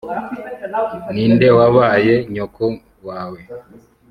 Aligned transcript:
ninde 1.13 1.47
wabaye 1.57 2.15
nyoko 2.33 2.65
wawe 3.07 3.39